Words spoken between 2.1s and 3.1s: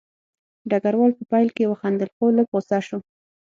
خو لږ غوسه شو